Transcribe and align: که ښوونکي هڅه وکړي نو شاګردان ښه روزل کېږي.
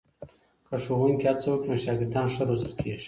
که 0.67 0.75
ښوونکي 0.83 1.25
هڅه 1.31 1.47
وکړي 1.51 1.69
نو 1.77 1.81
شاګردان 1.83 2.25
ښه 2.33 2.43
روزل 2.49 2.71
کېږي. 2.79 2.99